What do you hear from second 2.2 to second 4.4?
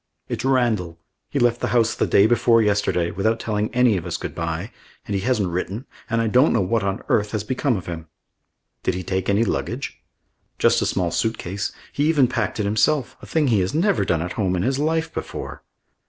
before yesterday, without telling any of us good